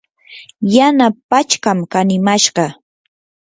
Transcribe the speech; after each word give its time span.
yana 0.75 1.05
pachkam 1.29 1.79
kanimashqa. 1.91 2.65